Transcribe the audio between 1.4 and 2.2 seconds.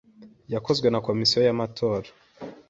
y’Amatora.